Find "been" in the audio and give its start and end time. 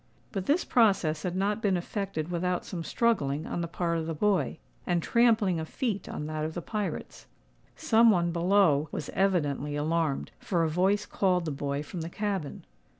1.61-1.77